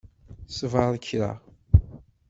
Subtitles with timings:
[0.57, 1.31] Sbeṛ kra.